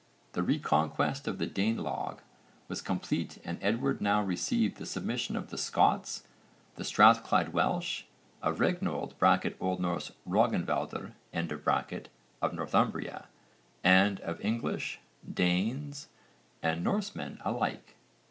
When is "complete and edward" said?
2.81-4.01